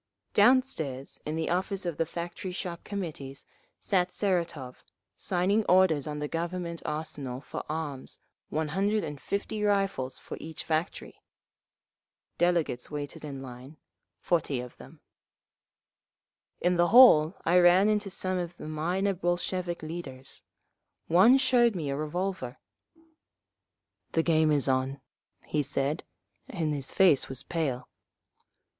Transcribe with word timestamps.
Downstairs 0.33 1.19
in 1.27 1.35
the 1.35 1.51
office 1.51 1.85
of 1.85 1.97
the 1.97 2.07
Factory 2.07 2.51
Shop 2.51 2.83
Committees 2.83 3.45
sat 3.79 4.09
Seratov, 4.09 4.77
signing 5.15 5.63
orders 5.65 6.07
on 6.07 6.17
the 6.17 6.27
Government 6.27 6.81
Arsenal 6.85 7.39
for 7.39 7.63
arms—one 7.69 8.69
hundred 8.69 9.03
and 9.03 9.21
fifty 9.21 9.61
rifles 9.61 10.17
for 10.17 10.37
each 10.41 10.63
factory…. 10.63 11.21
Delegates 12.39 12.89
waited 12.89 13.23
in 13.23 13.43
line, 13.43 13.77
forty 14.19 14.59
of 14.59 14.75
them…. 14.77 15.01
In 16.61 16.77
the 16.77 16.87
hall 16.87 17.35
I 17.45 17.59
ran 17.59 17.87
into 17.87 18.09
some 18.09 18.39
of 18.39 18.57
the 18.57 18.67
minor 18.67 19.13
Bolshevik 19.13 19.83
leaders. 19.83 20.41
One 21.09 21.37
showed 21.37 21.75
me 21.75 21.91
a 21.91 21.95
revolver. 21.95 22.57
"The 24.13 24.23
game 24.23 24.51
is 24.51 24.67
on," 24.67 24.99
he 25.45 25.61
said, 25.61 26.03
and 26.47 26.73
his 26.73 26.91
face 26.91 27.29
was 27.29 27.43
pale. 27.43 27.87